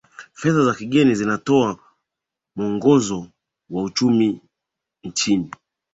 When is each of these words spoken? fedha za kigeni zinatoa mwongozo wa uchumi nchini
fedha 0.33 0.63
za 0.65 0.73
kigeni 0.73 1.15
zinatoa 1.15 1.79
mwongozo 2.55 3.27
wa 3.69 3.83
uchumi 3.83 4.41
nchini 5.03 5.51